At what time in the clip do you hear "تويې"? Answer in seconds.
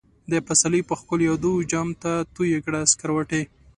2.35-2.57